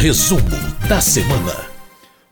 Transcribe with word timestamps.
Resumo 0.00 0.40
da 0.88 0.98
semana. 0.98 1.68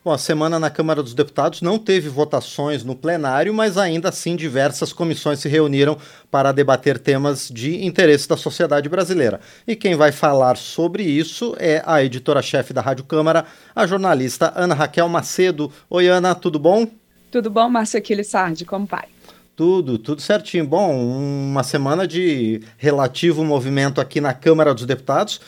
Bom, 0.03 0.11
a 0.11 0.17
semana 0.17 0.57
na 0.57 0.71
Câmara 0.71 1.03
dos 1.03 1.13
Deputados 1.13 1.61
não 1.61 1.77
teve 1.77 2.09
votações 2.09 2.83
no 2.83 2.95
plenário, 2.95 3.53
mas 3.53 3.77
ainda 3.77 4.09
assim 4.09 4.35
diversas 4.35 4.91
comissões 4.91 5.37
se 5.37 5.47
reuniram 5.47 5.95
para 6.31 6.51
debater 6.51 6.97
temas 6.97 7.47
de 7.47 7.85
interesse 7.85 8.27
da 8.27 8.35
sociedade 8.35 8.89
brasileira. 8.89 9.39
E 9.67 9.75
quem 9.75 9.93
vai 9.93 10.11
falar 10.11 10.57
sobre 10.57 11.03
isso 11.03 11.55
é 11.59 11.83
a 11.85 12.03
editora-chefe 12.03 12.73
da 12.73 12.81
Rádio 12.81 13.05
Câmara, 13.05 13.45
a 13.75 13.85
jornalista 13.85 14.51
Ana 14.55 14.73
Raquel 14.73 15.07
Macedo. 15.07 15.71
Oi, 15.91 16.07
Ana, 16.07 16.33
tudo 16.33 16.57
bom? 16.57 16.87
Tudo 17.29 17.51
bom, 17.51 17.69
Márcio 17.69 17.99
Aquiles 17.99 18.29
Sardi, 18.29 18.65
como 18.65 18.87
vai? 18.87 19.05
Tudo, 19.55 19.99
tudo 19.99 20.23
certinho. 20.23 20.65
Bom, 20.65 20.99
uma 20.99 21.61
semana 21.61 22.07
de 22.07 22.63
relativo 22.79 23.45
movimento 23.45 24.01
aqui 24.01 24.19
na 24.19 24.33
Câmara 24.33 24.73
dos 24.73 24.87
Deputados, 24.87 25.39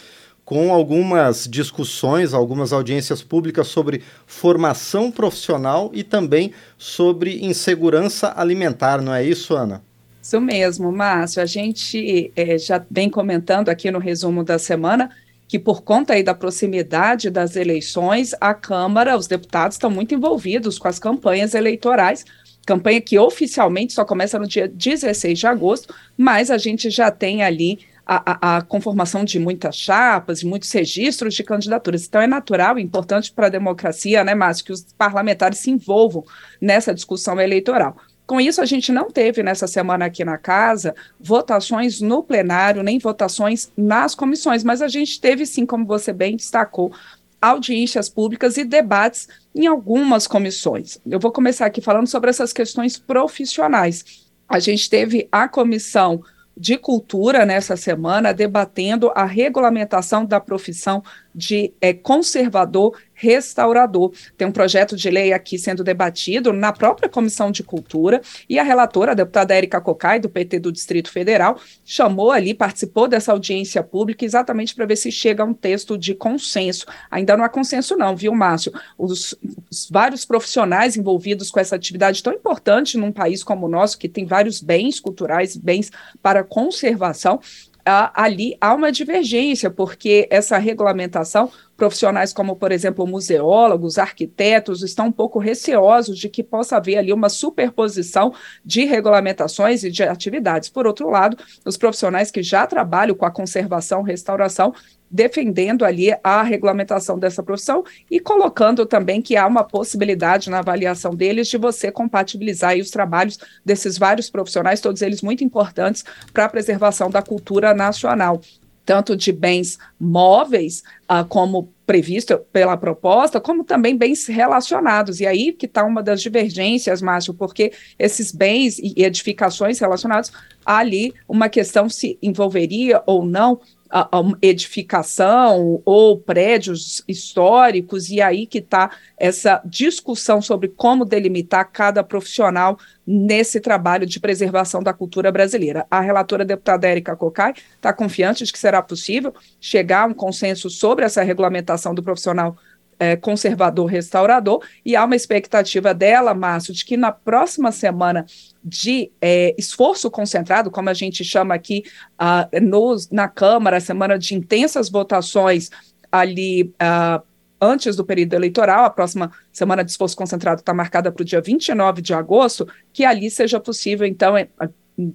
com 0.44 0.74
algumas 0.74 1.48
discussões, 1.48 2.34
algumas 2.34 2.74
audiências 2.74 3.22
públicas 3.22 3.68
sobre 3.68 4.02
formação 4.26 5.12
profissional 5.12 5.92
e 5.94 6.04
também 6.04 6.52
sobre 6.78 7.46
insegurança 7.46 8.34
alimentar, 8.36 9.02
não 9.02 9.14
é 9.14 9.24
isso, 9.24 9.56
Ana? 9.56 9.82
Isso 10.22 10.40
mesmo, 10.40 10.92
Márcio. 10.92 11.42
A 11.42 11.46
gente 11.46 12.32
é, 12.36 12.58
já 12.58 12.84
vem 12.90 13.10
comentando 13.10 13.70
aqui 13.70 13.90
no 13.90 14.00
resumo 14.00 14.44
da 14.44 14.60
semana 14.60 15.10
que 15.48 15.60
por 15.60 15.82
conta 15.82 16.14
aí 16.14 16.24
da 16.24 16.34
proximidade 16.34 17.30
das 17.30 17.58
eleições, 17.58 18.34
a 18.40 18.54
Câmara, 18.54 19.18
os 19.18 19.28
deputados 19.28 19.76
estão 19.76 19.90
muito 19.90 20.16
envolvidos 20.16 20.80
com 20.80 20.88
as 20.88 20.98
campanhas 20.98 21.54
eleitorais 21.54 22.24
campanha 22.66 23.02
que 23.02 23.18
oficialmente 23.18 23.94
só 23.94 24.06
começa 24.06 24.38
no 24.38 24.48
dia 24.48 24.68
16 24.68 25.40
de 25.40 25.48
agosto, 25.48 25.94
mas 26.18 26.52
a 26.52 26.58
gente 26.58 26.90
já 26.90 27.10
tem 27.10 27.44
ali 27.44 27.80
a, 28.06 28.58
a, 28.58 28.62
conformação 28.62 29.24
de 29.24 29.40
muitas 29.40 29.76
chapas, 29.76 30.40
de 30.40 30.46
muitos 30.46 30.72
registros 30.72 31.34
de 31.34 31.44
candidaturas. 31.44 32.06
Então, 32.06 32.22
é 32.22 32.28
natural 32.28 32.78
e 32.78 32.82
importante 32.82 33.32
para 33.32 33.48
a 33.48 33.50
democracia, 33.50 34.24
né, 34.24 34.36
Márcio, 34.36 34.66
que 34.66 34.74
os 34.74 34.86
parlamentares 34.98 35.60
se 35.60 35.72
envolvam 35.72 36.24
nessa 36.60 36.94
discussão 36.94 37.40
eleitoral. 37.40 37.96
Com 38.26 38.40
isso, 38.40 38.62
a 38.62 38.66
gente 38.66 38.92
não 38.92 39.12
teve 39.12 39.44
nessa 39.44 39.68
semana 39.68 40.06
aqui 40.06 40.24
na 40.24 40.38
casa 40.38 40.96
votações 41.20 42.00
no 42.00 42.24
plenário, 42.24 42.84
nem 42.84 42.98
votações 42.98 43.72
nas 43.76 44.16
comissões, 44.16 44.64
mas 44.64 44.82
a 44.82 44.88
gente 44.88 45.20
teve 45.20 45.46
sim, 45.46 45.66
como 45.66 45.86
você 45.86 46.14
bem 46.14 46.38
destacou, 46.38 46.94
audiências 47.42 48.08
públicas 48.08 48.56
e 48.56 48.64
debates 48.64 49.28
em 49.54 49.68
algumas 49.68 50.28
comissões. 50.28 51.00
Eu 51.06 51.20
vou 51.20 51.32
começar 51.32 51.66
aqui 51.66 51.82
falando 51.82 52.08
sobre 52.08 52.30
essas 52.30 52.54
questões 52.54 52.98
profissionais. 52.98 54.30
A 54.48 54.60
gente 54.60 54.90
teve 54.90 55.28
a 55.32 55.48
comissão 55.48 56.24
de 56.56 56.78
cultura 56.78 57.46
nessa 57.46 57.78
semana 57.78 58.34
debatendo 58.34 59.12
a 59.16 59.26
regulamentação 59.26 60.26
da 60.26 60.40
profissão 60.40 61.04
de 61.34 61.74
é, 61.82 61.94
conservador 61.94 62.98
restaurador. 63.22 64.12
Tem 64.36 64.48
um 64.48 64.52
projeto 64.52 64.96
de 64.96 65.10
lei 65.10 65.32
aqui 65.32 65.60
sendo 65.60 65.84
debatido 65.84 66.52
na 66.52 66.74
própria 66.74 67.08
Comissão 67.08 67.52
de 67.52 67.62
Cultura 67.62 68.20
e 68.50 68.58
a 68.58 68.64
relatora, 68.64 69.12
a 69.12 69.16
deputada 69.16 69.54
Érica 69.54 69.80
Cocai, 69.80 70.20
do 70.20 70.28
PT 70.28 70.60
do 70.60 70.72
Distrito 70.72 71.12
Federal, 71.12 71.60
chamou 71.86 72.32
ali, 72.32 72.56
participou 72.56 73.08
dessa 73.08 73.32
audiência 73.32 73.84
pública 73.84 74.26
exatamente 74.26 74.74
para 74.74 74.88
ver 74.88 74.96
se 74.96 75.12
chega 75.12 75.44
a 75.44 75.46
um 75.46 75.54
texto 75.54 75.98
de 75.98 76.16
consenso. 76.16 76.88
Ainda 77.12 77.38
não 77.38 77.46
há 77.46 77.50
consenso 77.50 77.96
não, 77.96 78.16
viu, 78.16 78.34
Márcio? 78.34 78.74
Os, 78.98 79.36
os 79.70 79.88
vários 79.92 80.26
profissionais 80.26 80.98
envolvidos 80.98 81.52
com 81.52 81.60
essa 81.60 81.76
atividade 81.76 82.24
tão 82.24 82.34
importante 82.34 82.98
num 82.98 83.12
país 83.12 83.44
como 83.44 83.68
o 83.68 83.70
nosso, 83.70 84.00
que 84.00 84.10
tem 84.10 84.26
vários 84.26 84.62
bens 84.62 85.00
culturais, 85.00 85.56
bens 85.56 85.92
para 86.24 86.44
conservação, 86.44 87.40
ali 87.86 88.58
há 88.60 88.74
uma 88.74 88.92
divergência, 88.92 89.70
porque 89.70 90.28
essa 90.30 90.58
regulamentação, 90.58 91.52
profissionais 91.82 92.32
como, 92.32 92.56
por 92.56 92.72
exemplo, 92.72 93.08
museólogos, 93.08 93.98
arquitetos, 93.98 94.84
estão 94.84 95.08
um 95.08 95.12
pouco 95.12 95.40
receosos 95.40 96.16
de 96.16 96.30
que 96.30 96.44
possa 96.44 96.78
haver 96.78 97.00
ali 97.00 97.12
uma 97.12 97.28
superposição 97.28 98.36
de 98.64 98.86
regulamentações 98.86 99.84
e 99.84 99.90
de 99.90 100.04
atividades. 100.04 100.70
Por 100.70 100.86
outro 100.86 101.10
lado, 101.10 101.36
os 101.66 101.78
profissionais 101.78 102.30
que 102.30 102.44
já 102.44 102.68
trabalham 102.68 103.16
com 103.16 103.26
a 103.26 103.32
conservação, 103.32 104.04
restauração, 104.04 104.76
defendendo 105.10 105.84
ali 105.84 106.16
a 106.24 106.44
regulamentação 106.44 107.18
dessa 107.18 107.42
profissão 107.42 107.84
e 108.12 108.20
colocando 108.20 108.86
também 108.86 109.20
que 109.20 109.36
há 109.36 109.48
uma 109.48 109.64
possibilidade 109.64 110.52
na 110.52 110.60
avaliação 110.60 111.16
deles 111.16 111.48
de 111.48 111.58
você 111.58 111.92
compatibilizar 111.92 112.78
os 112.78 112.92
trabalhos 112.92 113.40
desses 113.66 113.98
vários 113.98 114.30
profissionais, 114.30 114.80
todos 114.80 115.02
eles 115.02 115.24
muito 115.24 115.44
importantes 115.44 116.06
para 116.32 116.46
a 116.46 116.50
preservação 116.50 117.10
da 117.10 117.24
cultura 117.24 117.74
nacional 117.74 118.40
tanto 118.86 119.16
de 119.16 119.32
bens 119.32 119.78
móveis, 120.00 120.84
ah, 121.08 121.24
como 121.24 121.72
previsto 121.86 122.38
pela 122.52 122.78
proposta, 122.78 123.40
como 123.40 123.64
também 123.64 123.98
bens 123.98 124.26
relacionados. 124.28 125.20
E 125.20 125.28
aí 125.28 125.52
que 125.52 125.66
está 125.66 125.84
uma 125.84 126.02
das 126.02 126.22
divergências, 126.22 127.02
Márcio, 127.02 127.34
porque 127.34 127.74
esses 128.00 128.32
bens 128.32 128.80
e 128.80 129.04
edificações 129.04 129.80
relacionados, 129.80 130.32
ali 130.66 131.14
uma 131.28 131.50
questão 131.50 131.90
se 131.90 132.18
envolveria 132.22 133.04
ou 133.06 133.26
não 133.26 133.60
a, 133.92 134.10
edificação 134.42 135.82
ou 135.84 136.18
prédios 136.18 137.04
históricos, 137.08 138.10
e 138.10 138.22
aí 138.22 138.48
que 138.48 138.60
está 138.60 138.92
essa 139.18 139.62
discussão 139.66 140.42
sobre 140.42 140.70
como 140.70 141.04
delimitar 141.04 141.70
cada 141.72 142.04
profissional 142.04 142.80
nesse 143.06 143.60
trabalho 143.60 144.06
de 144.06 144.20
preservação 144.20 144.82
da 144.82 144.94
cultura 144.94 145.32
brasileira. 145.32 145.86
A 145.92 146.00
relatora 146.00 146.46
deputada 146.46 146.88
Érica 146.88 147.16
Cocai 147.16 147.54
está 147.76 147.92
confiante 147.92 148.46
de 148.46 148.54
que 148.54 148.60
será 148.60 148.82
possível 148.82 149.34
chegar 149.60 150.04
a 150.04 150.08
um 150.08 150.14
consenso 150.14 150.70
sobre 150.70 151.04
essa 151.04 151.22
regulamentação 151.22 151.94
do 151.94 152.02
profissional 152.02 152.56
é, 153.02 153.16
conservador 153.16 153.88
restaurador, 153.88 154.64
e 154.86 154.96
há 154.96 155.04
uma 155.04 155.16
expectativa 155.16 155.92
dela, 155.92 156.36
Márcio, 156.36 156.72
de 156.72 156.86
que 156.86 156.96
na 156.96 157.12
próxima 157.12 157.72
semana 157.72 158.28
de 158.64 159.12
é, 159.20 159.56
esforço 159.58 160.12
concentrado, 160.12 160.70
como 160.70 160.88
a 160.88 160.94
gente 160.94 161.24
chama 161.24 161.56
aqui 161.56 161.84
uh, 162.22 162.62
nos, 162.62 163.10
na 163.10 163.28
Câmara, 163.28 163.80
semana 163.80 164.20
de 164.20 164.36
intensas 164.36 164.88
votações 164.88 165.72
ali 166.12 166.72
uh, 166.80 167.24
antes 167.60 167.96
do 167.96 168.06
período 168.06 168.36
eleitoral, 168.36 168.86
a 168.86 168.90
próxima 168.92 169.32
semana 169.52 169.84
de 169.84 169.90
esforço 169.90 170.16
concentrado 170.16 170.60
está 170.60 170.72
marcada 170.72 171.12
para 171.12 171.24
o 171.24 171.26
dia 171.26 171.42
29 171.42 172.04
de 172.04 172.14
agosto, 172.14 172.68
que 172.94 173.04
ali 173.04 173.32
seja 173.32 173.60
possível, 173.60 174.06
então, 174.06 174.36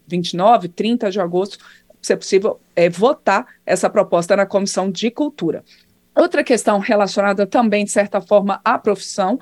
29, 0.08 0.70
30 0.70 1.08
de 1.08 1.20
agosto, 1.20 1.58
ser 2.02 2.16
possível 2.16 2.58
é, 2.74 2.88
votar 2.88 3.46
essa 3.64 3.88
proposta 3.88 4.36
na 4.36 4.44
Comissão 4.44 4.90
de 4.90 5.08
Cultura. 5.08 5.62
Outra 6.16 6.42
questão 6.42 6.78
relacionada 6.78 7.46
também, 7.46 7.84
de 7.84 7.90
certa 7.90 8.22
forma, 8.22 8.58
à 8.64 8.78
profissão, 8.78 9.38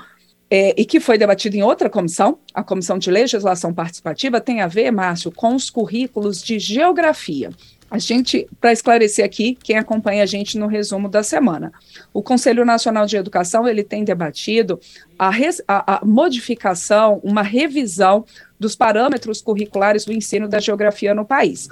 é, 0.50 0.74
e 0.76 0.84
que 0.84 0.98
foi 0.98 1.16
debatida 1.16 1.56
em 1.56 1.62
outra 1.62 1.88
comissão, 1.88 2.38
a 2.52 2.64
Comissão 2.64 2.98
de 2.98 3.10
Legislação 3.10 3.72
Participativa, 3.72 4.40
tem 4.40 4.60
a 4.60 4.66
ver, 4.66 4.90
Márcio, 4.90 5.30
com 5.30 5.54
os 5.54 5.70
currículos 5.70 6.42
de 6.42 6.58
geografia. 6.58 7.50
A 7.88 7.98
gente, 7.98 8.48
para 8.60 8.72
esclarecer 8.72 9.24
aqui, 9.24 9.56
quem 9.62 9.78
acompanha 9.78 10.24
a 10.24 10.26
gente 10.26 10.58
no 10.58 10.66
resumo 10.66 11.08
da 11.08 11.22
semana, 11.22 11.72
o 12.12 12.20
Conselho 12.20 12.64
Nacional 12.64 13.06
de 13.06 13.16
Educação 13.16 13.68
ele 13.68 13.84
tem 13.84 14.02
debatido 14.02 14.80
a, 15.16 15.30
res, 15.30 15.62
a, 15.68 15.98
a 15.98 16.04
modificação, 16.04 17.20
uma 17.22 17.42
revisão 17.42 18.24
dos 18.58 18.74
parâmetros 18.74 19.40
curriculares 19.40 20.04
do 20.04 20.12
ensino 20.12 20.48
da 20.48 20.58
geografia 20.58 21.14
no 21.14 21.24
país. 21.24 21.68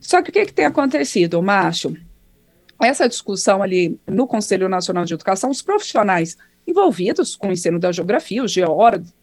Só 0.00 0.20
que 0.20 0.30
o 0.30 0.32
que, 0.32 0.46
que 0.46 0.52
tem 0.52 0.64
acontecido, 0.64 1.40
Márcio? 1.40 1.96
Essa 2.84 3.08
discussão 3.08 3.62
ali 3.62 3.98
no 4.06 4.26
Conselho 4.26 4.68
Nacional 4.68 5.04
de 5.04 5.14
Educação, 5.14 5.50
os 5.50 5.62
profissionais 5.62 6.36
envolvidos 6.66 7.34
com 7.34 7.48
o 7.48 7.52
ensino 7.52 7.78
da 7.78 7.90
geografia, 7.90 8.42
os 8.42 8.52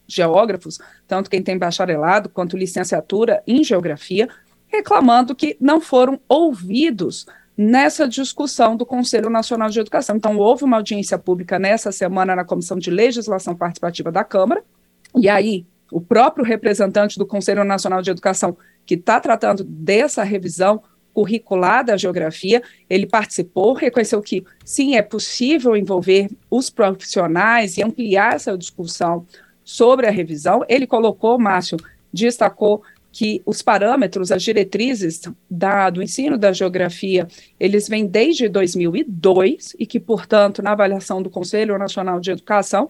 geógrafos, 0.07 0.79
tanto 1.07 1.29
quem 1.29 1.41
tem 1.41 1.57
bacharelado 1.57 2.29
quanto 2.29 2.57
licenciatura 2.57 3.41
em 3.47 3.63
geografia, 3.63 4.27
reclamando 4.67 5.33
que 5.33 5.57
não 5.59 5.79
foram 5.79 6.19
ouvidos 6.27 7.25
nessa 7.57 8.07
discussão 8.07 8.77
do 8.77 8.85
Conselho 8.85 9.29
Nacional 9.29 9.69
de 9.69 9.79
Educação. 9.79 10.15
Então, 10.15 10.37
houve 10.37 10.63
uma 10.63 10.77
audiência 10.77 11.17
pública 11.17 11.59
nessa 11.59 11.91
semana 11.91 12.35
na 12.35 12.45
Comissão 12.45 12.77
de 12.77 12.89
Legislação 12.89 13.55
Participativa 13.55 14.11
da 14.11 14.23
Câmara, 14.23 14.63
e 15.15 15.27
aí 15.27 15.65
o 15.91 15.99
próprio 15.99 16.45
representante 16.45 17.17
do 17.17 17.25
Conselho 17.25 17.63
Nacional 17.63 18.01
de 18.01 18.11
Educação, 18.11 18.55
que 18.85 18.93
está 18.93 19.19
tratando 19.19 19.63
dessa 19.63 20.23
revisão, 20.23 20.81
curricular 21.13 21.83
da 21.83 21.97
geografia, 21.97 22.61
ele 22.89 23.05
participou, 23.05 23.73
reconheceu 23.73 24.21
que 24.21 24.43
sim, 24.63 24.95
é 24.95 25.01
possível 25.01 25.75
envolver 25.75 26.29
os 26.49 26.69
profissionais 26.69 27.77
e 27.77 27.83
ampliar 27.83 28.35
essa 28.35 28.57
discussão 28.57 29.25
sobre 29.63 30.07
a 30.07 30.11
revisão. 30.11 30.63
Ele 30.67 30.87
colocou, 30.87 31.37
Márcio, 31.37 31.77
destacou 32.11 32.81
que 33.11 33.41
os 33.45 33.61
parâmetros, 33.61 34.31
as 34.31 34.43
diretrizes 34.43 35.21
da, 35.49 35.89
do 35.89 36.01
ensino 36.01 36.37
da 36.37 36.53
geografia, 36.53 37.27
eles 37.59 37.87
vêm 37.87 38.05
desde 38.05 38.47
2002 38.47 39.75
e 39.79 39.85
que, 39.85 39.99
portanto, 39.99 40.61
na 40.61 40.71
avaliação 40.71 41.21
do 41.21 41.29
Conselho 41.29 41.77
Nacional 41.77 42.19
de 42.19 42.31
Educação, 42.31 42.87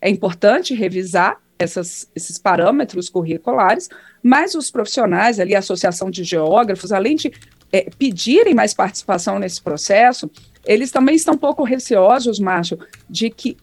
é 0.00 0.10
importante 0.10 0.74
revisar 0.74 1.40
essas, 1.58 2.10
esses 2.14 2.38
parâmetros 2.38 3.08
curriculares, 3.08 3.88
mas 4.22 4.54
os 4.54 4.70
profissionais 4.70 5.40
ali, 5.40 5.54
a 5.54 5.60
Associação 5.60 6.10
de 6.10 6.24
Geógrafos, 6.24 6.92
além 6.92 7.16
de 7.16 7.32
é, 7.72 7.88
pedirem 7.98 8.54
mais 8.54 8.74
participação 8.74 9.38
nesse 9.38 9.60
processo, 9.60 10.30
eles 10.64 10.90
também 10.90 11.16
estão 11.16 11.34
um 11.34 11.38
pouco 11.38 11.64
receosos, 11.64 12.38
Márcio, 12.38 12.78
de 13.08 13.30
que 13.30 13.56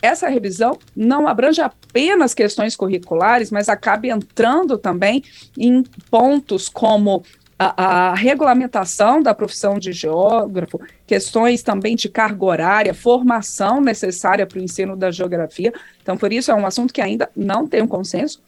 essa 0.00 0.28
revisão 0.28 0.78
não 0.94 1.26
abrange 1.26 1.60
apenas 1.60 2.32
questões 2.32 2.76
curriculares, 2.76 3.50
mas 3.50 3.68
acabe 3.68 4.08
entrando 4.08 4.78
também 4.78 5.24
em 5.56 5.82
pontos 6.08 6.68
como 6.68 7.22
a, 7.58 8.10
a, 8.10 8.14
regulamentação 8.14 9.20
da 9.20 9.34
profissão 9.34 9.78
de 9.78 9.92
geógrafo, 9.92 10.80
questões 11.04 11.62
também 11.62 11.96
de 11.96 12.08
carga 12.08 12.44
horária, 12.44 12.94
formação 12.94 13.80
necessária 13.80 14.46
para 14.46 14.60
o 14.60 14.62
ensino 14.62 14.96
da 14.96 15.10
geografia. 15.10 15.72
Então, 16.00 16.16
por 16.16 16.32
isso, 16.32 16.52
é 16.52 16.54
um 16.54 16.64
assunto 16.64 16.94
que 16.94 17.00
ainda 17.00 17.28
não 17.34 17.66
tem 17.66 17.82
um 17.82 17.88
consenso. 17.88 18.40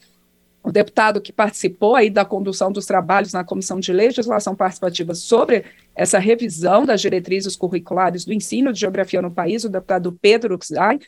O 0.62 0.70
deputado 0.70 1.20
que 1.20 1.32
participou 1.32 1.96
aí 1.96 2.10
da 2.10 2.24
condução 2.24 2.70
dos 2.70 2.84
trabalhos 2.84 3.32
na 3.32 3.42
Comissão 3.42 3.80
de 3.80 3.92
Legislação 3.92 4.54
Participativa 4.54 5.14
sobre 5.14 5.64
essa 5.96 6.18
revisão 6.18 6.84
das 6.84 7.00
diretrizes 7.00 7.56
curriculares 7.56 8.24
do 8.24 8.32
ensino 8.32 8.72
de 8.72 8.80
geografia 8.80 9.22
no 9.22 9.30
país, 9.30 9.64
o 9.64 9.70
deputado 9.70 10.16
Pedro 10.20 10.58
Uxai, 10.58 10.98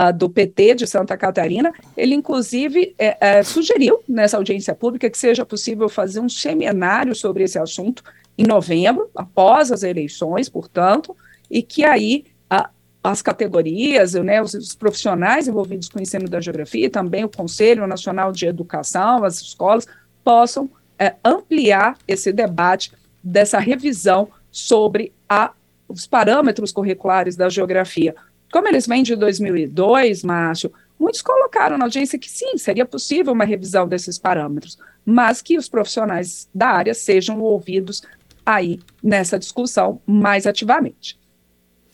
uh, 0.00 0.12
do 0.16 0.30
PT 0.30 0.76
de 0.76 0.86
Santa 0.86 1.16
Catarina, 1.16 1.72
ele 1.96 2.14
inclusive 2.14 2.94
é, 2.98 3.16
é, 3.20 3.42
sugeriu 3.42 4.02
nessa 4.08 4.38
audiência 4.38 4.74
pública 4.74 5.10
que 5.10 5.18
seja 5.18 5.44
possível 5.44 5.88
fazer 5.88 6.20
um 6.20 6.28
seminário 6.28 7.14
sobre 7.14 7.44
esse 7.44 7.58
assunto 7.58 8.02
em 8.36 8.44
novembro, 8.44 9.10
após 9.14 9.70
as 9.70 9.82
eleições, 9.82 10.48
portanto, 10.48 11.14
e 11.50 11.62
que 11.62 11.84
aí 11.84 12.24
as 13.02 13.20
categorias, 13.20 14.14
né, 14.14 14.40
os, 14.40 14.54
os, 14.54 14.74
profissionais 14.74 15.48
envolvidos 15.48 15.88
com 15.88 15.98
o 15.98 16.02
ensino 16.02 16.28
da 16.28 16.40
geografia, 16.40 16.88
também 16.88 17.24
o 17.24 17.28
Conselho 17.28 17.86
Nacional 17.86 18.30
de 18.30 18.46
Educação, 18.46 19.24
as 19.24 19.40
escolas, 19.40 19.86
possam 20.22 20.70
é, 20.98 21.16
ampliar 21.24 21.98
esse 22.06 22.32
debate 22.32 22.92
dessa 23.22 23.58
revisão 23.58 24.28
sobre 24.52 25.12
a, 25.28 25.52
os 25.88 26.06
parâmetros 26.06 26.70
curriculares 26.70 27.34
da 27.34 27.48
geografia, 27.48 28.14
como 28.52 28.68
eles 28.68 28.86
vêm 28.86 29.02
de 29.02 29.16
2002, 29.16 30.22
Márcio, 30.22 30.70
muitos 31.00 31.22
colocaram 31.22 31.78
na 31.78 31.86
audiência 31.86 32.18
que 32.18 32.30
sim, 32.30 32.58
seria 32.58 32.84
possível 32.84 33.32
uma 33.32 33.46
revisão 33.46 33.88
desses 33.88 34.18
parâmetros, 34.18 34.78
mas 35.06 35.40
que 35.40 35.56
os 35.56 35.70
profissionais 35.70 36.48
da 36.54 36.68
área 36.68 36.92
sejam 36.92 37.40
ouvidos 37.40 38.02
aí 38.44 38.78
nessa 39.02 39.38
discussão 39.38 40.02
mais 40.06 40.46
ativamente. 40.46 41.18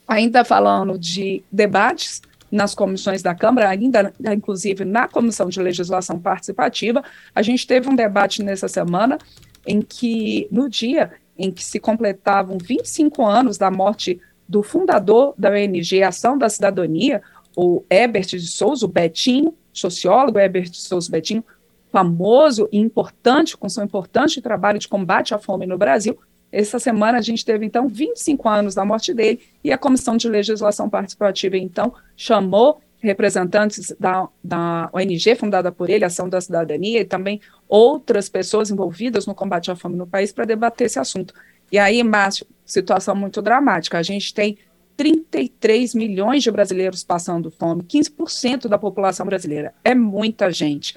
Ainda 0.09 0.43
falando 0.43 0.99
de 0.99 1.45
debates 1.53 2.23
nas 2.51 2.75
comissões 2.75 3.23
da 3.23 3.35
Câmara, 3.35 3.69
ainda 3.69 4.11
inclusive 4.33 4.83
na 4.83 5.07
Comissão 5.07 5.51
de 5.51 5.61
Legislação 5.61 6.19
Participativa, 6.19 7.05
a 7.35 7.43
gente 7.43 7.67
teve 7.67 7.91
um 7.91 7.95
debate 7.95 8.43
nessa 8.43 8.69
semana 8.69 9.19
em 9.67 9.83
que, 9.83 10.49
no 10.51 10.67
dia 10.69 11.13
em 11.37 11.53
que 11.53 11.63
se 11.63 11.79
completavam 11.79 12.57
25 12.57 13.25
anos 13.25 13.59
da 13.59 13.71
morte 13.71 14.19
do 14.49 14.63
fundador 14.63 15.35
da 15.37 15.51
ONG 15.51 16.03
Ação 16.03 16.39
da 16.39 16.49
Cidadania, 16.49 17.23
o 17.55 17.85
Herbert 17.91 18.29
de 18.29 18.49
Souza, 18.49 18.87
o 18.87 18.89
Betinho, 18.89 19.55
sociólogo 19.73 20.39
Herbert 20.39 20.71
de 20.71 20.79
Souza 20.79 21.11
Betinho, 21.11 21.45
famoso 21.93 22.67
e 22.73 22.79
importante, 22.79 23.57
com 23.57 23.69
seu 23.69 23.85
importante 23.85 24.41
trabalho 24.41 24.79
de 24.79 24.89
combate 24.89 25.35
à 25.35 25.39
fome 25.39 25.67
no 25.67 25.77
Brasil. 25.77 26.19
Essa 26.51 26.79
semana 26.79 27.19
a 27.19 27.21
gente 27.21 27.45
teve, 27.45 27.67
então, 27.67 27.89
25 27.89 28.49
anos 28.49 28.75
da 28.75 28.85
morte 28.85 29.13
dele 29.13 29.41
e 29.63 29.73
a 29.73 29.79
Comissão 29.79 30.17
de 30.17 30.29
Legislação 30.29 30.89
Participativa, 30.89 31.57
então, 31.57 31.93
chamou 32.17 32.81
representantes 33.01 33.95
da, 33.99 34.29
da 34.43 34.91
ONG 34.93 35.35
fundada 35.37 35.71
por 35.71 35.89
ele, 35.89 36.05
Ação 36.05 36.29
da 36.29 36.41
Cidadania, 36.41 37.01
e 37.01 37.05
também 37.05 37.41
outras 37.69 38.29
pessoas 38.29 38.71
envolvidas 38.71 39.27
no 39.27 39.35
combate 39.35 39.71
à 39.71 39.77
fome 39.77 39.97
no 39.97 40.07
país 40.07 40.33
para 40.33 40.45
debater 40.45 40.87
esse 40.87 40.99
assunto. 40.99 41.33
E 41.71 41.79
aí, 41.79 42.03
Márcio, 42.03 42.47
situação 42.65 43.15
muito 43.15 43.41
dramática. 43.41 43.99
A 43.99 44.03
gente 44.03 44.35
tem 44.35 44.59
33 44.97 45.95
milhões 45.95 46.43
de 46.43 46.51
brasileiros 46.51 47.05
passando 47.05 47.51
fome, 47.53 47.85
15% 47.85 48.67
da 48.67 48.79
população 48.79 49.25
brasileira. 49.25 49.73
É 49.85 49.95
muita 49.95 50.51
gente. 50.51 50.97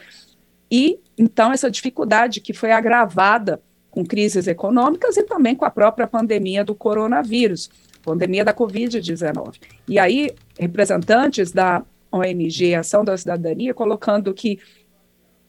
E, 0.72 1.00
então, 1.18 1.52
essa 1.52 1.70
dificuldade 1.70 2.42
que 2.42 2.54
foi 2.54 2.72
agravada 2.72 3.62
com 3.92 4.06
crises 4.06 4.48
econômicas 4.48 5.18
e 5.18 5.24
também 5.24 5.56
com 5.56 5.66
a 5.66 5.70
própria 5.70 6.08
pandemia 6.08 6.64
do 6.64 6.74
coronavírus, 6.74 7.70
pandemia 8.02 8.44
da 8.44 8.54
Covid-19. 8.54 9.60
E 9.88 10.00
aí, 10.00 10.32
representantes 10.58 11.52
da 11.52 11.84
ONG 12.12 12.74
Ação 12.74 13.06
da 13.06 13.18
Cidadania 13.18 13.74
colocando 13.74 14.34
que 14.34 14.60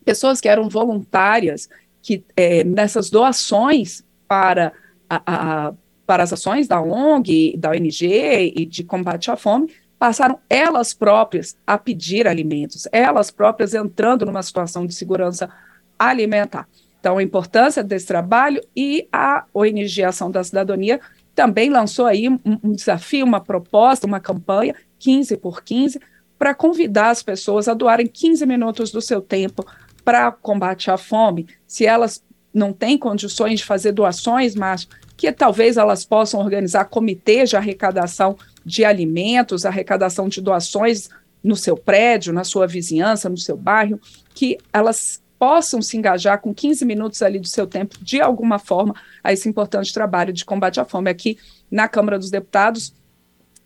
pessoas 0.05 0.41
que 0.41 0.49
eram 0.49 0.69
voluntárias 0.69 1.69
que 2.03 2.25
é, 2.37 2.65
nessas 2.65 3.09
doações 3.09 4.05
para 4.27 4.73
a, 5.09 5.23
a, 5.69 5.75
para 6.05 6.25
as 6.25 6.33
ações 6.33 6.67
da 6.67 6.81
ONG, 6.81 7.57
da 7.57 7.71
ONG 7.71 8.53
e 8.57 8.67
de 8.67 8.83
combate 8.83 9.31
à 9.31 9.37
fome, 9.37 9.73
passaram 9.99 10.41
elas 10.51 10.93
próprias 10.93 11.57
a 11.65 11.79
pedir 11.79 12.27
alimentos, 12.27 12.89
elas 12.91 13.31
próprias 13.31 13.73
entrando 13.73 14.27
numa 14.27 14.43
situação 14.43 14.85
de 14.85 14.93
segurança 14.93 15.49
alimentar. 15.97 16.69
Então, 17.03 17.19
a 17.19 17.23
importância 17.23 17.83
desse 17.83 18.07
trabalho 18.07 18.63
e 18.77 19.09
a 19.13 19.45
ONG 19.53 20.05
Ação 20.05 20.31
da 20.31 20.45
Cidadania 20.45 21.01
também 21.35 21.69
lançou 21.69 22.07
aí 22.07 22.29
um, 22.29 22.39
um 22.45 22.71
desafio, 22.71 23.27
uma 23.27 23.41
proposta, 23.41 24.07
uma 24.07 24.21
campanha, 24.21 24.77
15 25.01 25.37
por 25.39 25.65
15, 25.65 25.99
para 26.39 26.55
convidar 26.55 27.11
as 27.11 27.21
pessoas 27.21 27.67
a 27.67 27.75
doarem 27.75 28.07
15 28.07 28.47
minutos 28.47 28.93
do 28.93 29.01
seu 29.01 29.21
tempo 29.21 29.67
para 30.05 30.31
combate 30.31 30.93
à 30.93 30.97
fome. 30.97 31.49
Se 31.67 31.85
elas 31.85 32.23
não 32.55 32.73
têm 32.73 32.97
condições 32.97 33.59
de 33.59 33.67
fazer 33.67 33.91
doações, 33.91 34.55
mas 34.55 34.87
que 35.17 35.33
talvez 35.33 35.77
elas 35.77 36.05
possam 36.05 36.39
organizar 36.39 36.85
comitês 36.85 37.51
de 37.51 37.57
arrecadação 37.57 38.37
de 38.65 38.85
alimentos, 38.85 39.67
arrecadação 39.67 40.29
de 40.29 40.41
doações 40.41 41.09
no 41.43 41.57
seu 41.57 41.77
prédio, 41.77 42.33
na 42.33 42.45
sua 42.45 42.69
vizinhança, 42.69 43.29
no 43.29 43.37
seu 43.37 43.57
bairro, 43.57 44.01
que 44.33 44.57
elas 44.73 45.21
possam 45.43 45.83
se 45.83 45.97
engajar 45.97 46.41
com 46.41 46.55
15 46.55 46.85
minutos 46.85 47.21
ali 47.21 47.41
do 47.41 47.49
seu 47.49 47.67
tempo, 47.67 47.97
de 48.01 48.21
alguma 48.21 48.61
forma, 48.61 48.95
a 49.25 49.33
esse 49.33 49.49
importante 49.49 49.93
trabalho 49.93 50.33
de 50.33 50.45
combate 50.45 50.79
à 50.79 50.85
fome. 50.85 51.11
Aqui 51.11 51.37
na 51.69 51.89
Câmara 51.89 52.17
dos 52.17 52.31
Deputados, 52.31 52.95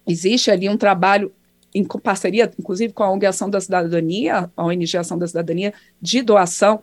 existe 0.09 0.51
ali 0.51 0.71
um 0.71 0.79
trabalho 0.79 1.31
em 1.75 1.85
parceria, 1.85 2.51
inclusive 2.59 2.95
com 2.95 3.03
a 3.03 3.13
ONG 3.13 3.27
Ação 3.27 3.51
da 3.51 3.61
Cidadania, 3.61 4.51
a 4.57 4.65
ONG 4.65 4.97
Ação 4.97 5.19
da 5.19 5.27
Cidadania, 5.27 5.75
de 6.01 6.23
doação 6.23 6.81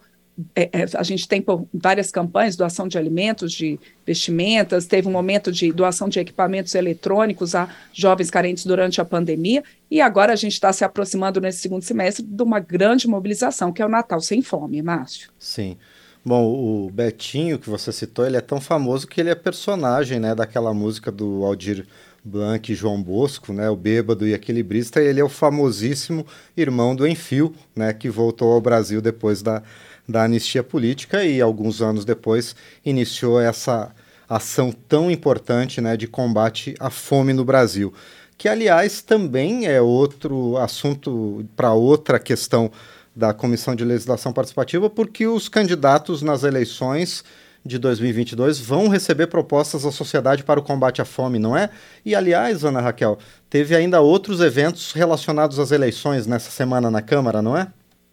é, 0.56 0.69
é, 0.74 0.85
a 0.95 1.03
gente 1.03 1.27
tem 1.27 1.44
várias 1.74 2.12
campanhas, 2.12 2.56
doação 2.56 2.88
de 2.88 2.97
alimentos, 2.97 3.51
de 3.51 3.80
vestimentas, 4.06 4.85
teve 4.85 5.07
um 5.07 5.12
momento 5.12 5.51
de 5.51 5.71
doação 5.71 6.09
de 6.09 6.19
equipamentos 6.19 6.74
eletrônicos 6.74 7.53
a 7.53 7.69
jovens 7.94 8.31
carentes 8.31 8.65
durante 8.65 9.00
a 9.00 9.06
pandemia, 9.06 9.63
e 9.91 10.01
agora 10.01 10.33
a 10.33 10.35
gente 10.35 10.53
está 10.53 10.74
se 10.74 10.83
aproximando 10.83 11.39
nesse 11.39 11.60
segundo 11.60 11.84
semestre 11.84 12.25
de 12.25 12.43
uma 12.43 12.60
grande 12.60 13.07
mobilização, 13.07 13.72
que 13.72 13.81
é 13.81 13.86
o 13.86 13.89
Natal 13.89 14.19
Sem 14.22 14.41
Fome, 14.41 14.81
Márcio. 14.81 15.29
Sim. 15.38 15.77
Bom, 16.25 16.46
o 16.46 16.89
Betinho, 16.89 17.60
que 17.60 17.69
você 17.69 17.91
citou, 17.91 18.25
ele 18.25 18.38
é 18.38 18.41
tão 18.41 18.60
famoso 18.60 19.05
que 19.05 19.19
ele 19.19 19.29
é 19.29 19.36
personagem 19.36 20.19
né, 20.19 20.34
daquela 20.34 20.74
música 20.74 21.12
do 21.12 21.43
Aldir 21.43 21.86
Blanc 22.24 22.72
e 22.72 22.75
João 22.75 23.03
Bosco, 23.03 23.51
né, 23.51 23.69
o 23.69 23.75
bêbado 23.75 24.25
e 24.25 24.34
equilibrista, 24.34 25.01
e 25.01 25.07
ele 25.07 25.19
é 25.19 25.24
o 25.24 25.29
famosíssimo 25.29 26.25
irmão 26.55 26.96
do 26.96 27.05
Enfio, 27.05 27.53
né, 27.75 27.91
que 27.91 28.10
voltou 28.10 28.53
ao 28.53 28.62
Brasil 28.62 29.01
depois 29.01 29.41
da 29.41 29.62
da 30.07 30.24
anistia 30.24 30.63
política 30.63 31.24
e 31.24 31.41
alguns 31.41 31.81
anos 31.81 32.05
depois 32.05 32.55
iniciou 32.86 33.39
essa 33.39 33.91
ação 34.27 34.72
tão 34.72 35.12
importante 35.12 35.79
né, 35.79 35.95
de 35.95 36.07
combate 36.07 36.75
à 36.79 36.89
fome 36.89 37.33
no 37.33 37.45
Brasil. 37.45 37.93
Que, 38.38 38.50
aliás, 38.50 39.01
também 39.01 39.67
é 39.67 39.81
outro 39.81 40.57
assunto 40.57 41.45
para 41.55 41.74
outra 41.74 42.19
questão 42.19 42.72
da 43.15 43.33
Comissão 43.33 43.75
de 43.75 43.86
Legislação 43.86 44.33
Participativa, 44.33 44.89
porque 44.89 45.27
os 45.27 45.48
candidatos 45.48 46.22
nas 46.22 46.43
eleições 46.43 47.24
de 47.65 47.77
2022 47.77 48.60
vão 48.60 48.89
receber 48.89 49.27
propostas 49.27 49.83
da 49.83 49.91
sociedade 49.91 50.43
para 50.43 50.60
o 50.60 50.63
combate 50.63 51.01
à 51.01 51.05
fome, 51.05 51.39
não 51.39 51.55
é? 51.55 51.69
E, 52.03 52.13
aliás, 52.13 52.65
Ana 52.65 52.81
Raquel, 52.81 53.17
teve 53.50 53.75
ainda 53.75 54.01
outros 54.01 54.41
eventos 54.41 54.91
relacionados 54.91 55.60
às 55.60 55.72
eleições 55.72 56.27
nessa 56.27 56.51
semana 56.51 56.91
na 56.91 57.01
Câmara, 57.01 57.41
não 57.41 57.55
é? 57.55 57.67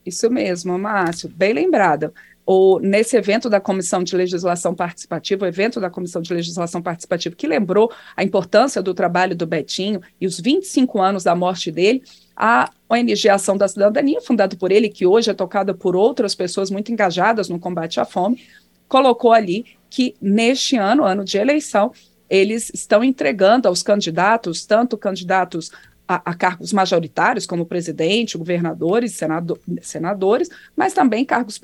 Isso 0.05 0.31
mesmo, 0.31 0.79
Márcio, 0.79 1.29
bem 1.29 1.53
lembrado. 1.53 2.13
O, 2.47 2.81
nesse 2.81 3.17
evento 3.17 3.49
da 3.49 3.61
Comissão 3.61 4.03
de 4.03 4.17
Legislação 4.17 4.75
Participativa, 4.75 5.45
o 5.45 5.49
evento 5.49 5.79
da 5.79 5.91
Comissão 5.91 6.21
de 6.21 6.33
Legislação 6.33 6.83
Participativa, 6.83 7.37
que 7.37 7.47
lembrou 7.47 7.93
a 8.17 8.25
importância 8.25 8.83
do 8.83 8.95
trabalho 8.95 9.37
do 9.37 9.47
Betinho 9.47 10.01
e 10.21 10.27
os 10.27 10.41
25 10.41 11.01
anos 11.01 11.23
da 11.23 11.37
morte 11.37 11.71
dele, 11.71 12.03
a 12.35 12.71
ONG 12.89 13.29
Ação 13.29 13.57
da 13.57 13.69
Cidadania, 13.69 14.21
fundada 14.21 14.57
por 14.57 14.73
ele, 14.73 14.89
que 14.89 15.07
hoje 15.07 15.31
é 15.31 15.35
tocada 15.35 15.75
por 15.75 15.95
outras 15.95 16.35
pessoas 16.35 16.71
muito 16.71 16.91
engajadas 16.91 17.49
no 17.49 17.59
combate 17.61 18.01
à 18.01 18.05
fome, 18.05 18.43
colocou 18.89 19.33
ali 19.33 19.65
que 19.89 20.17
neste 20.21 20.77
ano, 20.77 21.05
ano 21.05 21.25
de 21.25 21.37
eleição, 21.37 21.93
eles 22.29 22.71
estão 22.73 23.05
entregando 23.05 23.69
aos 23.69 23.83
candidatos, 23.83 24.65
tanto 24.65 24.97
candidatos 24.97 25.71
a, 26.11 26.33
a, 26.33 26.35
cargos 26.35 26.73
majoritários, 26.73 27.47
como 27.47 27.65
presidente, 27.65 28.37
governadores, 28.37 29.13
senado, 29.13 29.61
senadores, 29.81 30.49
mas 30.75 30.93
também 30.93 31.25
cargos 31.25 31.61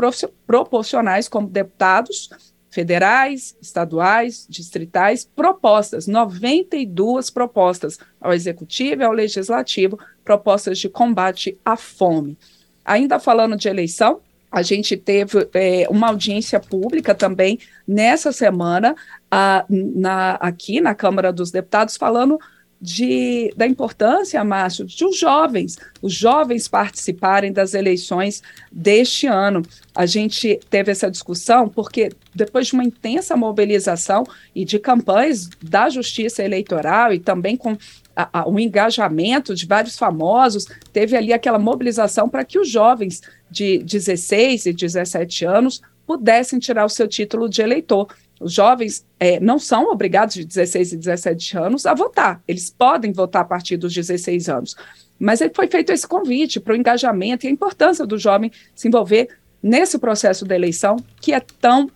proporcionais, 0.46 1.28
como 1.28 1.48
deputados 1.48 2.30
federais, 2.70 3.56
estaduais, 3.60 4.46
distritais, 4.48 5.24
propostas, 5.24 6.06
92 6.06 7.28
propostas 7.28 7.98
ao 8.20 8.32
executivo 8.32 9.02
e 9.02 9.04
ao 9.04 9.12
legislativo, 9.12 9.98
propostas 10.24 10.78
de 10.78 10.88
combate 10.88 11.58
à 11.64 11.76
fome. 11.76 12.38
Ainda 12.84 13.18
falando 13.18 13.56
de 13.56 13.68
eleição, 13.68 14.20
a 14.48 14.62
gente 14.62 14.96
teve 14.96 15.48
é, 15.54 15.88
uma 15.90 16.06
audiência 16.06 16.60
pública 16.60 17.16
também 17.16 17.58
nessa 17.86 18.30
semana 18.30 18.94
a, 19.28 19.64
na, 19.68 20.34
aqui 20.34 20.80
na 20.80 20.94
Câmara 20.94 21.32
dos 21.32 21.50
Deputados 21.50 21.96
falando 21.96 22.38
de, 22.80 23.52
da 23.56 23.66
importância, 23.66 24.42
Márcio, 24.44 24.84
de 24.84 25.04
os 25.04 25.18
jovens, 25.18 25.78
os 26.02 26.12
jovens 26.12 26.68
participarem 26.68 27.52
das 27.52 27.74
eleições 27.74 28.42
deste 28.70 29.26
ano. 29.26 29.62
A 29.94 30.04
gente 30.04 30.60
teve 30.68 30.92
essa 30.92 31.10
discussão 31.10 31.68
porque, 31.68 32.10
depois 32.34 32.66
de 32.66 32.74
uma 32.74 32.84
intensa 32.84 33.36
mobilização 33.36 34.24
e 34.54 34.64
de 34.64 34.78
campanhas 34.78 35.48
da 35.62 35.88
Justiça 35.88 36.44
Eleitoral 36.44 37.12
e 37.14 37.18
também 37.18 37.56
com 37.56 37.76
a, 38.14 38.40
a, 38.40 38.48
o 38.48 38.58
engajamento 38.58 39.54
de 39.54 39.66
vários 39.66 39.96
famosos, 39.96 40.66
teve 40.92 41.16
ali 41.16 41.32
aquela 41.32 41.58
mobilização 41.58 42.28
para 42.28 42.44
que 42.44 42.58
os 42.58 42.68
jovens 42.68 43.22
de 43.50 43.78
16 43.78 44.66
e 44.66 44.72
17 44.72 45.44
anos 45.44 45.80
pudessem 46.06 46.58
tirar 46.58 46.84
o 46.84 46.90
seu 46.90 47.08
título 47.08 47.48
de 47.48 47.60
eleitor. 47.60 48.08
Os 48.40 48.52
jovens 48.52 49.06
é, 49.18 49.40
não 49.40 49.58
são 49.58 49.90
obrigados 49.90 50.34
de 50.34 50.44
16 50.44 50.92
e 50.92 50.96
17 50.96 51.58
anos 51.58 51.86
a 51.86 51.94
votar, 51.94 52.42
eles 52.46 52.70
podem 52.70 53.12
votar 53.12 53.42
a 53.42 53.46
partir 53.46 53.76
dos 53.76 53.94
16 53.94 54.48
anos. 54.48 54.76
Mas 55.18 55.40
foi 55.54 55.66
feito 55.66 55.90
esse 55.90 56.06
convite 56.06 56.60
para 56.60 56.74
o 56.74 56.76
engajamento 56.76 57.46
e 57.46 57.48
a 57.48 57.50
importância 57.50 58.06
do 58.06 58.18
jovem 58.18 58.52
se 58.74 58.88
envolver 58.88 59.28
nesse 59.62 59.98
processo 59.98 60.44
da 60.44 60.54
eleição, 60.54 60.96
que 61.20 61.32
é 61.32 61.40
tão 61.40 61.90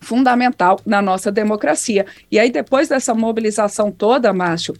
fundamental 0.00 0.80
na 0.84 1.00
nossa 1.00 1.32
democracia. 1.32 2.06
E 2.30 2.38
aí, 2.38 2.50
depois 2.50 2.88
dessa 2.88 3.14
mobilização 3.14 3.90
toda, 3.90 4.32
Márcio, 4.32 4.74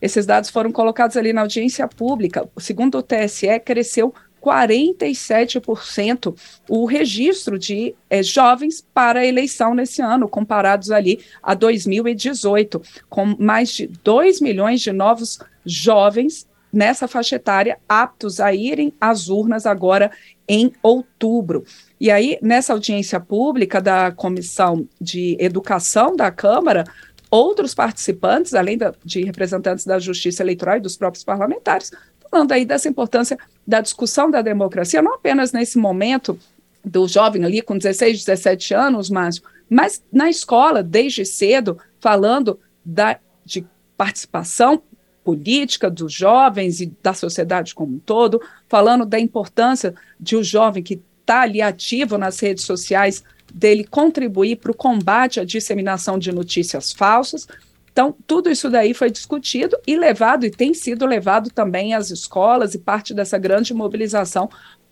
esses 0.00 0.26
dados 0.26 0.50
foram 0.50 0.70
colocados 0.70 1.16
ali 1.16 1.32
na 1.32 1.42
audiência 1.42 1.88
pública. 1.88 2.46
Segundo 2.58 2.98
o 2.98 3.02
TSE, 3.02 3.58
cresceu 3.64 4.14
47% 4.46 6.36
o 6.68 6.86
registro 6.86 7.58
de 7.58 7.96
é, 8.08 8.22
jovens 8.22 8.86
para 8.94 9.20
a 9.20 9.26
eleição 9.26 9.74
nesse 9.74 10.00
ano, 10.00 10.28
comparados 10.28 10.92
ali 10.92 11.18
a 11.42 11.52
2018, 11.52 12.80
com 13.08 13.34
mais 13.38 13.70
de 13.70 13.88
2 13.88 14.40
milhões 14.40 14.80
de 14.80 14.92
novos 14.92 15.40
jovens 15.64 16.46
nessa 16.72 17.08
faixa 17.08 17.36
etária 17.36 17.78
aptos 17.88 18.38
a 18.38 18.54
irem 18.54 18.92
às 19.00 19.28
urnas 19.28 19.66
agora 19.66 20.12
em 20.48 20.72
outubro. 20.82 21.64
E 21.98 22.10
aí, 22.10 22.38
nessa 22.40 22.72
audiência 22.72 23.18
pública 23.18 23.80
da 23.80 24.12
Comissão 24.12 24.86
de 25.00 25.36
Educação 25.40 26.14
da 26.14 26.30
Câmara, 26.30 26.84
outros 27.30 27.74
participantes, 27.74 28.54
além 28.54 28.78
da, 28.78 28.94
de 29.04 29.24
representantes 29.24 29.84
da 29.84 29.98
Justiça 29.98 30.42
Eleitoral 30.42 30.76
e 30.76 30.80
dos 30.80 30.96
próprios 30.96 31.24
parlamentares, 31.24 31.90
falando 32.30 32.52
aí 32.52 32.64
dessa 32.64 32.88
importância 32.88 33.38
da 33.66 33.80
discussão 33.80 34.30
da 34.30 34.42
democracia, 34.42 35.02
não 35.02 35.14
apenas 35.14 35.52
nesse 35.52 35.78
momento 35.78 36.38
do 36.84 37.08
jovem 37.08 37.44
ali 37.44 37.62
com 37.62 37.76
16, 37.76 38.24
17 38.24 38.74
anos, 38.74 39.10
Márcio, 39.10 39.42
mas 39.68 40.02
na 40.12 40.30
escola, 40.30 40.82
desde 40.82 41.24
cedo, 41.24 41.78
falando 42.00 42.60
da, 42.84 43.18
de 43.44 43.66
participação 43.96 44.80
política 45.24 45.90
dos 45.90 46.12
jovens 46.12 46.80
e 46.80 46.92
da 47.02 47.12
sociedade 47.12 47.74
como 47.74 47.96
um 47.96 47.98
todo, 47.98 48.40
falando 48.68 49.04
da 49.04 49.18
importância 49.18 49.92
de 50.20 50.36
o 50.36 50.40
um 50.40 50.44
jovem 50.44 50.84
que 50.84 51.02
está 51.20 51.40
ali 51.40 51.60
ativo 51.60 52.16
nas 52.16 52.38
redes 52.38 52.64
sociais, 52.64 53.24
dele 53.52 53.84
contribuir 53.84 54.56
para 54.56 54.70
o 54.70 54.76
combate 54.76 55.40
à 55.40 55.44
disseminação 55.44 56.18
de 56.18 56.30
notícias 56.30 56.92
falsas, 56.92 57.48
então, 57.96 58.14
tudo 58.26 58.50
isso 58.50 58.68
daí 58.68 58.92
foi 58.92 59.10
discutido 59.10 59.74
e 59.86 59.96
levado, 59.96 60.44
e 60.44 60.50
tem 60.50 60.74
sido 60.74 61.06
levado 61.06 61.48
também 61.48 61.94
às 61.94 62.10
escolas, 62.10 62.74
e 62.74 62.78
parte 62.78 63.14
dessa 63.14 63.38
grande 63.38 63.72
mobilização 63.72 64.50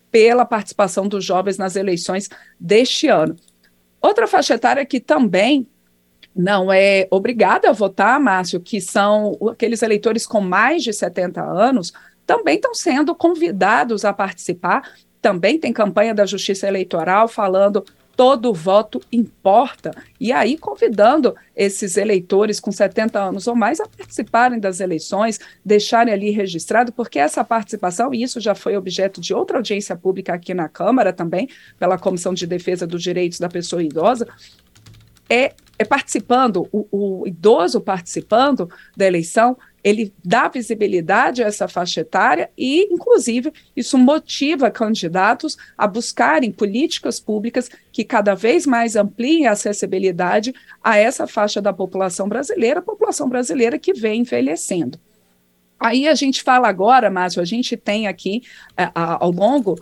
pela 0.09 0.43
participação 0.43 1.07
dos 1.07 1.23
jovens 1.23 1.55
nas 1.55 1.75
eleições 1.75 2.27
deste 2.59 3.07
ano. 3.07 3.35
Outra 4.01 4.25
faixa 4.25 4.55
etária 4.55 4.83
que 4.87 4.99
também 4.99 5.67
não 6.35 6.73
é 6.73 7.07
obrigada 7.11 7.69
a 7.69 7.73
votar, 7.73 8.19
Márcio, 8.19 8.59
que 8.59 8.81
são 8.81 9.37
aqueles 9.51 9.83
eleitores 9.83 10.25
com 10.25 10.41
mais 10.41 10.81
de 10.81 10.91
70 10.91 11.43
anos, 11.43 11.93
também 12.25 12.55
estão 12.55 12.73
sendo 12.73 13.13
convidados 13.13 14.03
a 14.03 14.11
participar. 14.11 14.95
Também 15.21 15.59
tem 15.59 15.71
campanha 15.71 16.15
da 16.15 16.25
Justiça 16.25 16.67
Eleitoral 16.67 17.27
falando 17.27 17.85
todo 18.15 18.53
voto 18.53 19.01
importa. 19.11 19.91
E 20.19 20.31
aí, 20.31 20.57
convidando 20.57 21.35
esses 21.55 21.97
eleitores 21.97 22.59
com 22.59 22.71
70 22.71 23.19
anos 23.19 23.47
ou 23.47 23.55
mais 23.55 23.79
a 23.79 23.87
participarem 23.87 24.59
das 24.59 24.79
eleições, 24.79 25.39
deixarem 25.63 26.13
ali 26.13 26.31
registrado, 26.31 26.91
porque 26.91 27.19
essa 27.19 27.43
participação, 27.43 28.13
e 28.13 28.23
isso 28.23 28.39
já 28.39 28.55
foi 28.55 28.77
objeto 28.77 29.19
de 29.19 29.33
outra 29.33 29.57
audiência 29.57 29.95
pública 29.95 30.33
aqui 30.33 30.53
na 30.53 30.69
Câmara 30.69 31.11
também, 31.11 31.49
pela 31.77 31.97
Comissão 31.97 32.33
de 32.33 32.47
Defesa 32.47 32.87
dos 32.87 33.03
Direitos 33.03 33.39
da 33.39 33.49
Pessoa 33.49 33.83
Idosa, 33.83 34.27
é, 35.29 35.53
é 35.77 35.85
participando, 35.85 36.67
o, 36.71 36.87
o 36.91 37.27
idoso 37.27 37.81
participando 37.81 38.69
da 38.95 39.05
eleição, 39.05 39.57
ele 39.83 40.11
dá 40.23 40.47
visibilidade 40.47 41.43
a 41.43 41.47
essa 41.47 41.67
faixa 41.67 42.01
etária 42.01 42.49
e, 42.57 42.91
inclusive, 42.91 43.53
isso 43.75 43.97
motiva 43.97 44.71
candidatos 44.71 45.57
a 45.77 45.85
buscarem 45.85 46.51
políticas 46.51 47.19
públicas 47.19 47.69
que 47.91 48.03
cada 48.03 48.33
vez 48.33 48.65
mais 48.65 48.95
ampliem 48.95 49.45
a 49.45 49.51
acessibilidade 49.51 50.53
a 50.83 50.97
essa 50.97 51.27
faixa 51.27 51.61
da 51.61 51.71
população 51.71 52.27
brasileira, 52.27 52.79
a 52.79 52.83
população 52.83 53.29
brasileira 53.29 53.77
que 53.77 53.93
vem 53.93 54.21
envelhecendo. 54.21 54.99
Aí 55.79 56.07
a 56.07 56.15
gente 56.15 56.41
fala 56.41 56.67
agora, 56.67 57.11
Márcio, 57.11 57.41
a 57.41 57.45
gente 57.45 57.77
tem 57.77 58.07
aqui, 58.07 58.41
é, 58.77 58.89
ao 58.93 59.29
longo 59.29 59.75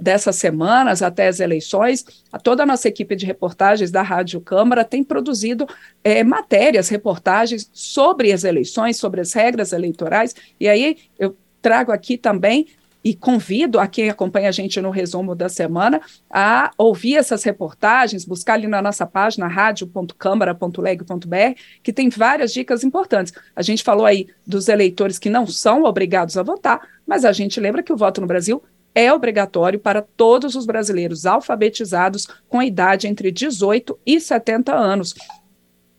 dessas 0.00 0.36
semanas 0.36 1.02
até 1.02 1.28
as 1.28 1.40
eleições, 1.40 2.04
toda 2.42 2.62
a 2.62 2.66
nossa 2.66 2.88
equipe 2.88 3.14
de 3.14 3.26
reportagens 3.26 3.90
da 3.90 4.02
Rádio 4.02 4.40
Câmara 4.40 4.84
tem 4.84 5.04
produzido 5.04 5.66
é, 6.02 6.24
matérias, 6.24 6.88
reportagens 6.88 7.68
sobre 7.72 8.32
as 8.32 8.44
eleições, 8.44 8.96
sobre 8.96 9.20
as 9.20 9.32
regras 9.32 9.72
eleitorais, 9.72 10.34
e 10.58 10.68
aí 10.68 10.96
eu 11.18 11.36
trago 11.60 11.92
aqui 11.92 12.16
também 12.16 12.66
e 13.06 13.14
convido 13.14 13.78
a 13.78 13.86
quem 13.86 14.10
acompanha 14.10 14.48
a 14.48 14.52
gente 14.52 14.80
no 14.80 14.90
resumo 14.90 15.32
da 15.32 15.48
semana 15.48 16.00
a 16.28 16.72
ouvir 16.76 17.14
essas 17.14 17.44
reportagens, 17.44 18.24
buscar 18.24 18.54
ali 18.54 18.66
na 18.66 18.82
nossa 18.82 19.06
página 19.06 19.46
radio.câmara.leg.br, 19.46 21.60
que 21.84 21.92
tem 21.92 22.08
várias 22.08 22.52
dicas 22.52 22.82
importantes. 22.82 23.32
A 23.54 23.62
gente 23.62 23.84
falou 23.84 24.04
aí 24.04 24.26
dos 24.44 24.66
eleitores 24.66 25.20
que 25.20 25.30
não 25.30 25.46
são 25.46 25.84
obrigados 25.84 26.36
a 26.36 26.42
votar, 26.42 26.80
mas 27.06 27.24
a 27.24 27.30
gente 27.30 27.60
lembra 27.60 27.80
que 27.80 27.92
o 27.92 27.96
voto 27.96 28.20
no 28.20 28.26
Brasil 28.26 28.60
é 28.96 29.12
obrigatório 29.12 29.78
para 29.78 30.00
todos 30.00 30.54
os 30.54 30.64
brasileiros 30.64 31.26
alfabetizados 31.26 32.26
com 32.48 32.62
idade 32.62 33.06
entre 33.06 33.30
18 33.30 33.98
e 34.06 34.18
70 34.18 34.74
anos. 34.74 35.14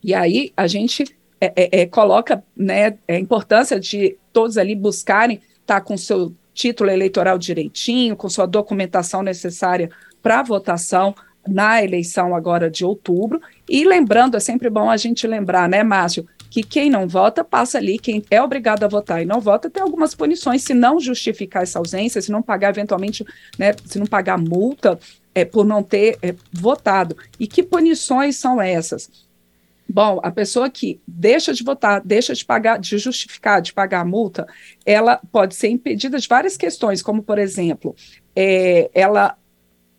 E 0.02 0.12
aí 0.12 0.52
a 0.56 0.66
gente 0.66 1.04
é, 1.40 1.52
é, 1.54 1.82
é, 1.82 1.86
coloca 1.86 2.42
né, 2.56 2.98
a 3.06 3.14
importância 3.14 3.78
de 3.78 4.18
todos 4.32 4.58
ali 4.58 4.74
buscarem 4.74 5.36
estar 5.60 5.76
tá 5.76 5.80
com 5.80 5.96
seu 5.96 6.34
título 6.52 6.90
eleitoral 6.90 7.38
direitinho, 7.38 8.16
com 8.16 8.28
sua 8.28 8.46
documentação 8.46 9.22
necessária 9.22 9.90
para 10.20 10.42
votação 10.42 11.14
na 11.46 11.80
eleição 11.80 12.34
agora 12.34 12.68
de 12.68 12.84
outubro. 12.84 13.40
E 13.68 13.84
lembrando, 13.84 14.36
é 14.36 14.40
sempre 14.40 14.68
bom 14.68 14.90
a 14.90 14.96
gente 14.96 15.24
lembrar, 15.24 15.68
né, 15.68 15.84
Márcio, 15.84 16.26
que 16.50 16.62
quem 16.62 16.90
não 16.90 17.06
vota 17.06 17.44
passa 17.44 17.78
ali, 17.78 17.98
quem 17.98 18.22
é 18.30 18.40
obrigado 18.42 18.84
a 18.84 18.88
votar 18.88 19.22
e 19.22 19.26
não 19.26 19.40
vota 19.40 19.70
tem 19.70 19.82
algumas 19.82 20.14
punições 20.14 20.62
se 20.62 20.74
não 20.74 20.98
justificar 21.00 21.62
essa 21.62 21.78
ausência, 21.78 22.20
se 22.22 22.32
não 22.32 22.42
pagar 22.42 22.70
eventualmente, 22.70 23.24
né, 23.58 23.74
se 23.84 23.98
não 23.98 24.06
pagar 24.06 24.38
multa 24.38 24.98
é, 25.34 25.44
por 25.44 25.64
não 25.64 25.82
ter 25.82 26.18
é, 26.22 26.34
votado. 26.52 27.16
E 27.38 27.46
que 27.46 27.62
punições 27.62 28.36
são 28.36 28.60
essas? 28.60 29.10
Bom, 29.88 30.20
a 30.22 30.30
pessoa 30.30 30.68
que 30.68 31.00
deixa 31.06 31.54
de 31.54 31.64
votar, 31.64 32.02
deixa 32.04 32.34
de 32.34 32.44
pagar, 32.44 32.78
de 32.78 32.98
justificar, 32.98 33.62
de 33.62 33.72
pagar 33.72 34.00
a 34.00 34.04
multa, 34.04 34.46
ela 34.84 35.18
pode 35.32 35.54
ser 35.54 35.68
impedida 35.68 36.18
de 36.18 36.28
várias 36.28 36.58
questões, 36.58 37.00
como, 37.00 37.22
por 37.22 37.38
exemplo, 37.38 37.96
é, 38.36 38.90
ela 38.92 39.34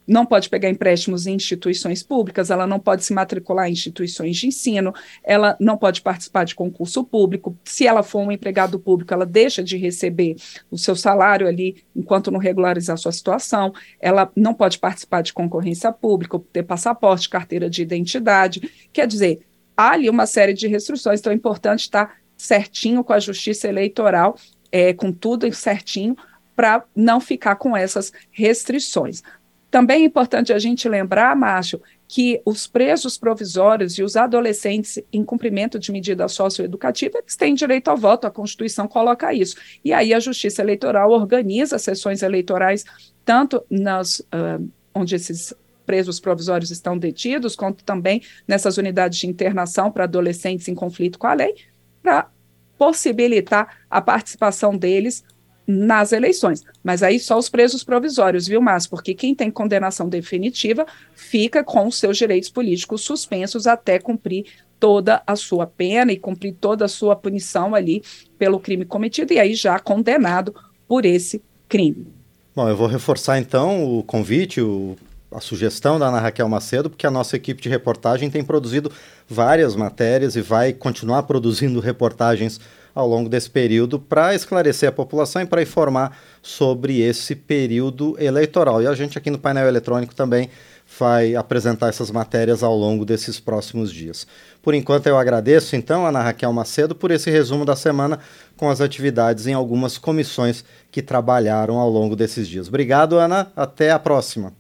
não 0.10 0.26
pode 0.26 0.50
pegar 0.50 0.70
empréstimos 0.70 1.28
em 1.28 1.36
instituições 1.36 2.02
públicas, 2.02 2.50
ela 2.50 2.66
não 2.66 2.80
pode 2.80 3.06
se 3.06 3.14
matricular 3.14 3.70
em 3.70 3.74
instituições 3.74 4.38
de 4.38 4.48
ensino, 4.48 4.94
ela 5.24 5.56
não 5.60 5.78
pode 5.78 6.02
participar 6.02 6.44
de 6.44 6.56
concurso 6.56 7.04
público. 7.04 7.56
Se 7.64 7.86
ela 7.86 8.02
for 8.02 8.20
um 8.20 8.32
empregado 8.32 8.80
público, 8.80 9.14
ela 9.14 9.26
deixa 9.26 9.64
de 9.64 9.78
receber 9.78 10.36
o 10.72 10.78
seu 10.78 10.96
salário 10.96 11.48
ali 11.48 11.84
enquanto 11.96 12.32
não 12.32 12.40
regularizar 12.40 12.98
sua 12.98 13.12
situação, 13.12 13.72
ela 14.00 14.32
não 14.36 14.54
pode 14.54 14.80
participar 14.80 15.22
de 15.22 15.32
concorrência 15.32 15.92
pública, 15.92 16.42
ter 16.52 16.64
passaporte, 16.64 17.30
carteira 17.30 17.70
de 17.70 17.84
identidade. 17.84 18.88
Quer 18.92 19.06
dizer, 19.06 19.42
há 19.78 19.92
ali 19.92 20.10
uma 20.10 20.26
série 20.26 20.54
de 20.54 20.68
restrições, 20.68 21.20
então 21.20 21.32
é 21.32 21.36
importante 21.36 21.82
estar 21.82 22.18
certinho 22.36 23.04
com 23.04 23.14
a 23.14 23.20
justiça 23.20 23.68
eleitoral, 23.68 24.36
é, 24.72 24.92
com 24.94 25.12
tudo 25.12 25.52
certinho, 25.54 26.16
para 26.56 26.84
não 26.94 27.22
ficar 27.22 27.56
com 27.56 27.78
essas 27.78 28.12
restrições. 28.32 29.24
Também 29.72 30.02
é 30.02 30.06
importante 30.06 30.52
a 30.52 30.60
gente 30.60 30.90
lembrar, 30.90 31.36
Márcio, 31.36 31.82
que 32.08 32.42
os 32.44 32.66
presos 32.66 33.18
provisórios 33.18 33.98
e 34.00 34.04
os 34.04 34.16
adolescentes 34.16 35.00
em 35.14 35.24
cumprimento 35.24 35.78
de 35.78 35.92
medida 35.92 36.28
socioeducativa 36.28 37.20
eles 37.20 37.36
têm 37.36 37.54
direito 37.54 37.88
ao 37.90 37.98
voto, 37.98 38.26
a 38.26 38.32
Constituição 38.32 38.88
coloca 38.88 39.32
isso. 39.32 39.56
E 39.86 39.94
aí 39.94 40.14
a 40.14 40.20
Justiça 40.20 40.64
Eleitoral 40.64 41.12
organiza 41.12 41.78
sessões 41.78 42.24
eleitorais 42.24 42.84
tanto 43.24 43.64
nas 43.70 44.20
uh, 44.20 44.68
onde 44.94 45.16
esses 45.16 45.54
presos 45.86 46.20
provisórios 46.20 46.72
estão 46.72 46.98
detidos, 46.98 47.56
quanto 47.56 47.84
também 47.84 48.22
nessas 48.48 48.78
unidades 48.78 49.20
de 49.20 49.28
internação 49.28 49.92
para 49.92 50.04
adolescentes 50.06 50.68
em 50.68 50.76
conflito 50.76 51.18
com 51.18 51.28
a 51.28 51.34
lei, 51.34 51.56
para 52.02 52.30
possibilitar 52.78 53.78
a 53.90 54.02
participação 54.02 54.76
deles 54.76 55.24
nas 55.72 56.12
eleições. 56.12 56.64
Mas 56.84 57.04
aí 57.04 57.20
só 57.20 57.38
os 57.38 57.48
presos 57.48 57.84
provisórios, 57.84 58.48
viu, 58.48 58.60
Márcio? 58.60 58.90
Porque 58.90 59.14
quem 59.14 59.36
tem 59.36 59.52
condenação 59.52 60.10
definitiva 60.10 60.84
fica 61.14 61.64
com 61.64 61.86
os 61.86 62.00
seus 62.00 62.18
direitos 62.18 62.50
políticos 62.50 63.02
suspensos 63.02 63.68
até 63.68 64.00
cumprir 64.00 64.46
toda 64.80 65.22
a 65.28 65.36
sua 65.36 65.68
pena 65.68 66.12
e 66.12 66.18
cumprir 66.18 66.56
toda 66.60 66.86
a 66.86 66.88
sua 66.88 67.16
punição 67.16 67.76
ali 67.76 68.02
pelo 68.36 68.60
crime 68.60 68.84
cometido, 68.84 69.32
e 69.32 69.40
aí 69.40 69.54
já 69.54 69.78
condenado 69.78 70.56
por 70.88 71.06
esse 71.06 71.40
crime. 71.68 72.08
Bom, 72.56 72.68
eu 72.68 72.76
vou 72.76 72.88
reforçar 72.88 73.38
então 73.38 74.00
o 74.00 74.02
convite, 74.02 74.60
o, 74.60 74.98
a 75.32 75.40
sugestão 75.40 76.00
da 76.00 76.08
Ana 76.08 76.20
Raquel 76.20 76.50
Macedo, 76.50 76.90
porque 76.90 77.06
a 77.06 77.12
nossa 77.12 77.36
equipe 77.36 77.62
de 77.62 77.70
reportagem 77.70 78.28
tem 78.32 78.44
produzido 78.44 78.92
várias 79.28 79.76
matérias 79.76 80.36
e 80.36 80.42
vai 80.42 80.74
continuar 80.74 81.24
produzindo 81.24 81.80
reportagens 81.80 82.60
ao 82.94 83.08
longo 83.08 83.30
desse 83.30 83.50
período 83.50 84.00
para 84.00 84.34
esclarecer 84.36 84.90
a 84.90 84.92
população 84.92 85.42
e 85.42 85.46
para 85.46 85.62
informar 85.62 86.18
sobre 86.42 87.02
esse 87.02 87.36
período 87.36 88.16
eleitoral. 88.20 88.82
E 88.82 88.88
a 88.88 88.94
gente 88.94 89.18
aqui 89.18 89.30
no 89.30 89.38
painel 89.38 89.68
eletrônico 89.68 90.16
também 90.16 90.50
vai 90.98 91.36
apresentar 91.36 91.90
essas 91.90 92.10
matérias 92.10 92.64
ao 92.64 92.76
longo 92.76 93.06
desses 93.06 93.40
próximos 93.40 93.92
dias. 93.92 94.26
Por 94.62 94.74
enquanto, 94.74 95.08
eu 95.08 95.18
agradeço 95.18 95.76
então 95.76 96.06
a 96.06 96.10
Ana 96.10 96.24
Raquel 96.24 96.52
Macedo 96.52 96.96
por 96.96 97.12
esse 97.12 97.30
resumo 97.30 97.64
da 97.64 97.76
semana 97.76 98.20
com 98.58 98.70
as 98.70 98.82
atividades 98.82 99.46
em 99.46 99.54
algumas 99.54 99.98
comissões 99.98 100.64
que 100.92 101.02
trabalharam 101.02 101.78
ao 101.78 101.90
longo 101.90 102.16
desses 102.16 102.48
dias. 102.48 102.68
Obrigado, 102.68 103.18
Ana. 103.18 103.52
Até 103.56 103.92
a 103.92 104.00
próxima. 104.00 104.54